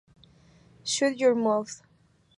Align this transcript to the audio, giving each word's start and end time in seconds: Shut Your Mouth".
Shut 0.83 1.19
Your 1.19 1.35
Mouth". 1.35 1.83